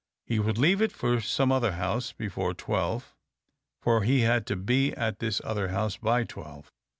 He 0.25 0.39
would 0.39 0.57
leave 0.57 0.81
it 0.81 0.91
for 0.91 1.21
some 1.21 1.51
other 1.51 1.73
house 1.73 2.11
before 2.11 2.55
twelve, 2.55 3.13
for 3.83 4.01
he 4.01 4.21
had 4.21 4.47
to 4.47 4.55
be 4.55 4.93
at 4.93 5.19
this 5.19 5.39
other 5.43 5.67
house 5.67 5.97
by 5.97 6.23
twelve. 6.23 6.71